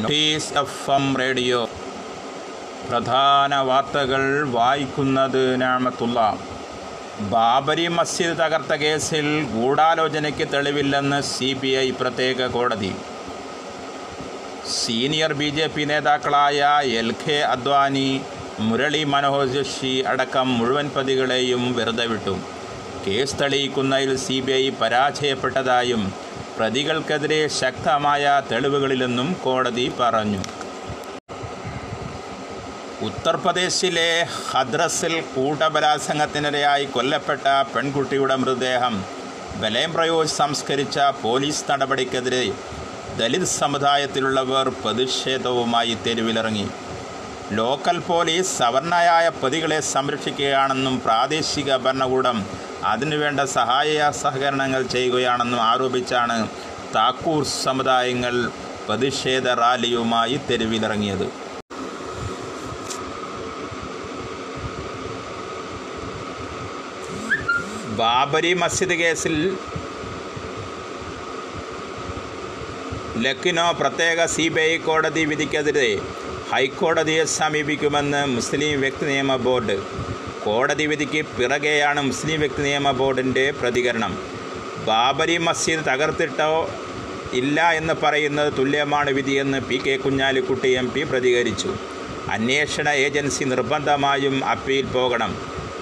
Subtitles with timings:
[0.00, 1.58] Notice F M radio
[2.88, 6.18] പ്രധാന വാർത്തകൾ വായിക്കുന്നത് നാമത്തുള്ള.
[7.32, 12.92] ബാബരി മസ്ജിദ് തകർത്ത കേസിൽ ഗൂഢാലോചനയ്ക്ക് തെളിവില്ലെന്ന് സി ബി ഐ പ്രത്യേക കോടതി.
[14.76, 16.70] സീനിയർ ബി ജെ പി നേതാക്കളായ
[17.02, 18.08] എൽ കെ അദ്വാനി
[18.68, 22.36] മുരളി മനോഹർ ജോഷി അടക്കം മുഴുവൻ പ്രതികളെയും വെറുതെ വിട്ടു.
[23.06, 26.02] കേസ് തെളിയിക്കുന്നതിൽ സി ബി ഐ പരാജയപ്പെട്ടതായും
[26.60, 30.40] പ്രതികൾക്കെതിരെ ശക്തമായ തെളിവുകളിലെന്നും കോടതി പറഞ്ഞു.
[33.06, 34.08] ഉത്തർപ്രദേശിലെ
[34.48, 38.96] ഹദ്രസിൽ കൂട്ടബലാത്സംഗത്തിനിരയായി കൊല്ലപ്പെട്ട പെൺകുട്ടിയുടെ മൃതദേഹം
[39.62, 42.42] ബലയം പ്രയോഗിച്ച് സംസ്കരിച്ച പോലീസ് നടപടിക്കെതിരെ
[43.20, 46.66] ദലിത് സമുദായത്തിലുള്ളവർ പ്രതിഷേധവുമായി തെരുവിലിറങ്ങി.
[47.60, 52.38] ലോക്കൽ പോലീസ് സവർണയായ പ്രതികളെ സംരക്ഷിക്കുകയാണെന്നും പ്രാദേശിക ഭരണകൂടം
[52.88, 56.36] അതിനുവേണ്ട സഹായ സഹകരണങ്ങൾ ചെയ്യുകയാണെന്നും ആരോപിച്ചാണ്
[56.94, 58.34] താക്കൂർ സമുദായങ്ങൾ
[58.86, 61.26] പ്രതിഷേധ റാലിയുമായി തെരുവിലിറങ്ങിയത്.
[68.00, 69.36] ബാബരി മസ്ജിദ് കേസിൽ
[73.24, 75.88] ലക്നോ പ്രത്യേക സി ബി ഐ കോടതി വിധിക്കെതിരെ
[76.52, 79.76] ഹൈക്കോടതിയെ സമീപിക്കുമെന്ന് മുസ്ലിം വ്യക്തി നിയമ ബോർഡ്
[80.44, 84.12] കോടതി വിധിക്ക് പിറകെയാണ് മുസ്ലിം വ്യക്തി നിയമ ബോർഡിന്റെ പ്രതികരണം.
[84.86, 86.52] ബാബരി മസ്ജിദ് തകർത്തിട്ടോ
[87.40, 91.70] ഇല്ല എന്ന് പറയുന്നത് തുല്യമാണ് വിധിയെന്ന് P K Kunhalikutty M P പ്രതികരിച്ചു.
[92.30, 95.32] അന്വേഷണ ഏജൻസി നിർബന്ധമായും അപ്പീൽ പോകണം.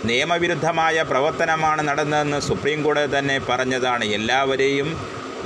[0.05, 4.05] നിയമവിരുദ്ധമായ പ്രവർത്തനമാണ് നടന്നതെന്ന് സുപ്രീം കോടതി തന്നെ പറഞ്ഞതാണ്.
[4.05, 4.91] എല്ലാവരെയും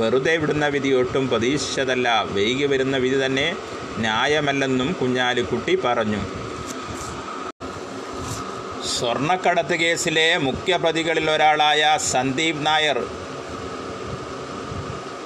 [0.01, 2.09] വെറുതെ വിടുന്ന വിധി ഒട്ടും പ്രതീക്ഷിച്ചതല്ല.
[2.33, 3.49] വൈകി വരുന്ന വിധി തന്നെ
[3.99, 6.23] ന്യായമല്ലെന്നും കുഞ്ഞാലിക്കുട്ടി പറഞ്ഞു.
[8.87, 13.05] സ്വർണക്കടത്ത് കേസിലെ മുഖ്യപ്രതികളിൽ ഒരാളായ സന്ദീപ് നായർ.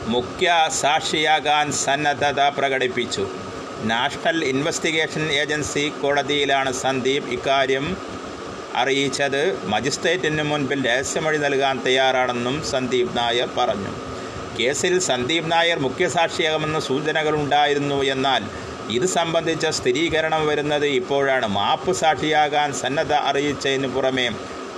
[0.03, 3.29] മുഖ്യ സാക്ഷിയാകാൻ സന്നദ്ധത പ്രകടിപ്പിച്ചു.
[3.83, 7.97] നാഷണൽ ഇൻവെസ്റ്റിഗേഷൻ ഏജൻസി കോടതിയിലാണ് സന്ദീപ് ഇക്കാര്യം
[8.75, 9.67] അറിയിച്ചത്.
[9.67, 13.93] മജിസ്ട്രേറ്റിന് മുൻപിൽ രഹസ്യമൊഴി നൽകാൻ തയ്യാറാണെന്നും സന്ദീപ് നായർ പറഞ്ഞു.
[14.61, 21.47] കേസിൽ സന്ദീപ് നായർ മുഖ്യസാക്ഷിയാകുമെന്ന സൂചനകളുണ്ടായിരുന്നു എന്നാൽ ഇത് സംബന്ധിച്ച സ്ഥിരീകരണം വരുന്നത് ഇപ്പോഴാണ്.
[21.47, 24.29] മാപ്പ് സാക്ഷിയാകാൻ സന്നദ്ധ അറിയിച്ചതിന് പുറമെ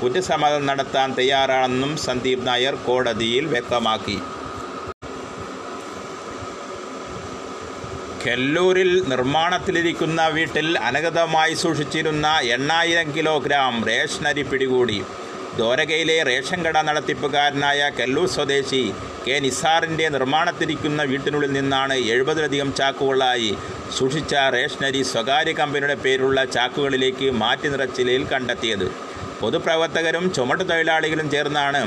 [0.00, 4.18] കുറ്റസമ്മതം നടത്താൻ തയ്യാറാണെന്നും സന്ദീപ് നായർ കോടതിയിൽ വ്യക്തമാക്കി.
[8.24, 12.26] കെല്ലൂരിൽ നിർമ്മാണത്തിലിരിക്കുന്ന വീട്ടിൽ അനഗതമായി സൂക്ഷിച്ചിരുന്ന
[12.56, 14.98] എണ്ണായിരം കിലോഗ്രാം റേഷനരി പിടികൂടി.
[15.60, 18.82] ദോരകയിലെ റേഷൻ കട നടത്തിപ്പുകാരനായ കെല്ലൂർ സ്വദേശി
[19.24, 23.50] കെ നിസാറിന്റെ നിർമ്മാണത്തിരിക്കുന്ന വീട്ടിനുള്ളിൽ നിന്നാണ് എഴുപതിലധികം ചാക്കുകളായി
[23.96, 28.86] സൂക്ഷിച്ച റേഷനരി സ്വകാര്യ കമ്പനിയുടെ പേരുള്ള ചാക്കുകളിലേക്ക് മാറ്റി നിറച്ചിലയിൽ കണ്ടെത്തിയത്.
[29.40, 31.82] പൊതുപ്രവർത്തകരും ചുമട്ടുതൊഴിലാളികളും ചേർന്നാണ്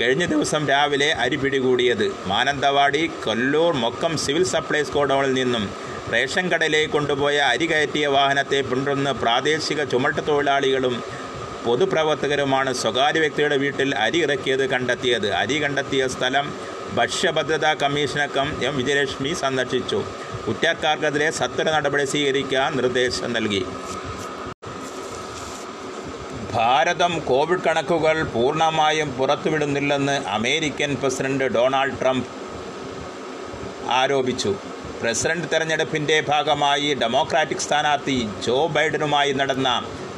[0.00, 2.06] കഴിഞ്ഞ ദിവസം രാവിലെ അരി പിടികൂടിയത്.
[2.32, 5.64] മാനന്തവാടി കൊല്ലൂർ മൊക്കം സിവിൽ സപ്ലൈസ് ഗോഡൌണിൽ നിന്നും
[6.14, 10.94] റേഷൻ കടയിലേക്ക് കൊണ്ടുപോയ അരി കയറ്റിയ വാഹനത്തെ പിന്തുടർന്ന് പ്രാദേശിക ചുമട്ടുതൊഴിലാളികളും
[11.64, 15.28] പൊതുപ്രവർത്തകരുമാണ് സ്വകാര്യ വ്യക്തിയുടെ വീട്ടിൽ അരി ഇറക്കിയത് കണ്ടെത്തിയത്.
[15.32, 16.46] അരി കണ്ടെത്തിയ സ്ഥലം
[16.94, 20.04] ഭക്ഷ്യഭദ്രതാ കമ്മീഷനക്കം എം വിജയലക്ഷ്മി സന്ദർശിച്ചു.
[20.46, 23.66] കുറ്റക്കാർക്കെതിരെ സത്വര നടപടി സ്വീകരിക്കാൻ നിർദ്ദേശം നൽകി.
[26.52, 32.26] ഭാരതം കോവിഡ് കണക്കുകൾ പൂർണമായും പുറത്തുവിടുന്നില്ലെന്ന് അമേരിക്കൻ പ്രസിഡന്റ് ഡൊണാൾഡ് ട്രംപ്
[33.90, 34.54] ആരോപിച്ചു.
[35.02, 39.68] പ്രസിഡന്റ് തെരഞ്ഞെടുപ്പിന്റെ ഭാഗമായി ഡെമോക്രാറ്റിക് സ്ഥാനാർത്ഥി ജോ ബൈഡനുമായി നടന്ന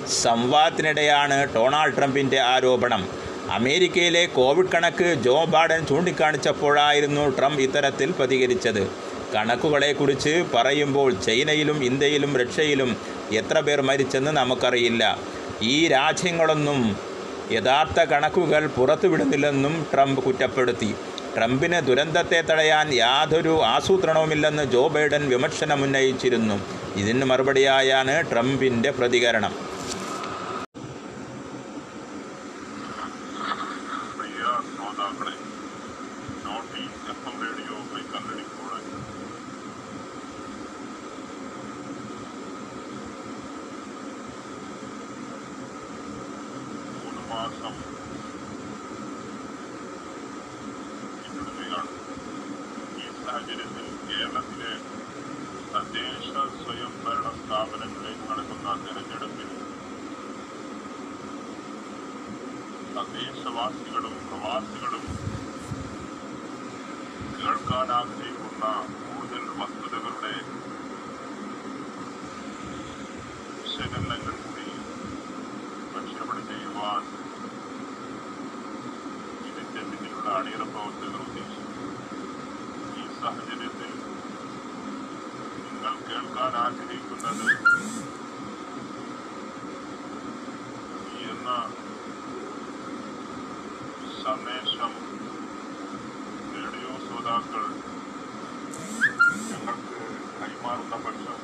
[0.07, 3.09] സംവാദത്തിനിടെയാണ് ഡൊണാൾഡ് ട്രംപിന്റെ ആരോപണം.
[3.51, 8.91] അമേരിക്കയിലെ കോവിഡ് കണക്ക് ജോ ബൈഡൻ ചൂണ്ടിക്കാണിച്ചപ്പോഴായിരുന്നു ട്രംപ് ഇത്തരത്തിൽ പ്രതികരിച്ചത്.
[9.35, 12.97] കണക്കുകളെക്കുറിച്ച് പറയുമ്പോൾ ചൈനയിലും ഇന്ത്യയിലും റഷ്യയിലും
[13.33, 15.19] എത്ര പേർ മരിച്ചെന്ന് നമുക്കറിയില്ല.
[15.63, 16.97] ഈ രാജ്യങ്ങളൊന്നും
[17.53, 20.95] യഥാർത്ഥ കണക്കുകൾ പുറത്തുവിടുന്നില്ലെന്നും ട്രംപ് കുറ്റപ്പെടുത്തി.
[21.37, 26.61] ട്രംപിന് ദുരന്തത്തെ തടയാൻ യാതൊരു ആസൂത്രണവുമില്ലെന്ന് ജോ ബൈഡൻ വിമർശനമുന്നയിച്ചിരുന്നു.
[26.97, 29.70] ഇതിന് മറുപടിയായാണ് ട്രംപിന്റെ പ്രതികരണം.
[47.30, 47.74] മൂന്ന് മാസം
[51.16, 51.92] പിന്നിടുകയാണ്
[52.98, 54.72] ഈ സാഹചര്യത്തിൽ കേരളത്തിലെ
[55.74, 59.52] തദ്ദേശ സ്വയംഭരണ സ്ഥാപനങ്ങളിലേക്ക് നടക്കുന്ന തെരഞ്ഞെടുപ്പിൽ
[62.96, 65.06] തദ്ദേശവാസികളും പ്രവാസികളും
[67.38, 68.66] കേൾക്കാൻ ആഗ്രഹിക്കുന്ന
[80.41, 81.89] അണിയറ പ്രവർത്തകർ ഉദ്ദേശിക്കുന്നു
[82.97, 83.91] ഈ സാഹചര്യത്തിൽ
[85.65, 87.45] നിങ്ങൾ കേൾക്കാൻ ആഗ്രഹിക്കുന്നത്
[91.31, 91.51] എന്ന
[94.23, 94.95] സന്ദേശം
[96.55, 97.67] റേഡിയോ ശ്രോതാക്കൾ
[99.51, 100.01] ഞങ്ങൾക്ക്
[100.41, 101.39] കൈമാറുന്ന പക്ഷം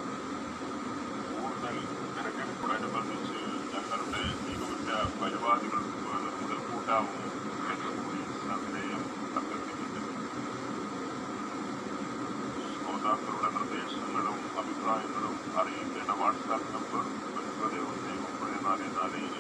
[1.31, 1.77] കൂടുതൽ
[2.15, 3.39] തിരഞ്ഞെടുപ്പോടനുബന്ധിച്ച്
[3.75, 4.91] ഞങ്ങളുടെ മികവുറ്റ
[5.21, 5.83] പരിപാടികൾ
[6.39, 7.26] മുതൽക്കൂട്ടാവും എന്നുകൂടി
[14.86, 17.06] നിർദ്ദേശങ്ങളും അഭിപ്രായങ്ങളും അറിയിക്കേണ്ട വാട്സാപ്പ് നമ്പർ
[17.36, 19.35] ഒൻപത് ഒന്ന് ഒമ്പത് നാല് നാല് ഏഴ്